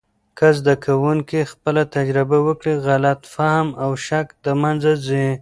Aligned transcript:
که 0.37 0.47
زده 0.57 0.73
کوونکي 0.85 1.39
خپله 1.51 1.81
تجربه 1.95 2.37
وکړي، 2.47 2.73
غلط 2.87 3.21
فهم 3.35 3.67
او 3.83 3.91
شک 4.07 4.27
د 4.43 4.45
منځه 4.61 4.91
ځي. 5.05 5.27